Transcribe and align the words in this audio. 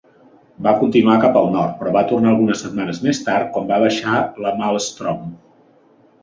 Va 0.67 0.71
continuar 0.77 1.17
cap 1.25 1.35
al 1.41 1.49
nord, 1.55 1.75
però 1.81 1.93
va 1.97 2.03
tornar 2.11 2.31
algunes 2.31 2.63
setmanes 2.65 3.03
més 3.09 3.21
tard, 3.27 3.53
quan 3.59 3.69
va 3.73 3.79
baixar 3.85 4.17
la 4.47 4.55
maelstrom. 4.63 5.23